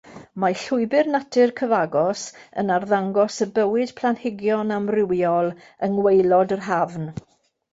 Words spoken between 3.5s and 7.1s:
bywyd planhigion amrywiol yng ngwaelod yr hafn.